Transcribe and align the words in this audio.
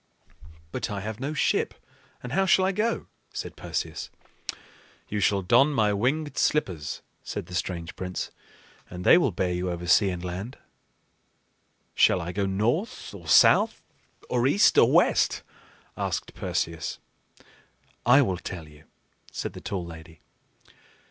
"But 0.71 0.89
I 0.89 1.01
have 1.01 1.19
no 1.19 1.35
ship, 1.35 1.75
and 2.23 2.31
how 2.31 2.47
shall 2.47 2.65
I 2.65 2.71
go?" 2.71 3.05
said 3.33 3.55
Perseus. 3.55 4.09
"You 5.09 5.19
shall 5.19 5.43
don 5.43 5.69
my 5.73 5.93
winged 5.93 6.39
slippers," 6.39 7.03
said 7.21 7.45
the 7.45 7.53
strange 7.53 7.95
prince, 7.95 8.31
"and 8.89 9.03
they 9.03 9.15
will 9.19 9.29
bear 9.29 9.53
you 9.53 9.69
over 9.69 9.85
sea 9.85 10.09
and 10.09 10.25
land." 10.25 10.57
"Shall 11.93 12.19
I 12.19 12.31
go 12.31 12.47
north, 12.47 13.13
or 13.13 13.27
south, 13.27 13.83
or 14.27 14.47
east, 14.47 14.75
or 14.75 14.91
west?" 14.91 15.43
asked 15.95 16.33
Perseus. 16.33 16.97
"I 18.03 18.23
will 18.23 18.37
tell 18.39 18.67
you," 18.67 18.85
said 19.31 19.53
the 19.53 19.61
tall 19.61 19.85
lady. 19.85 20.19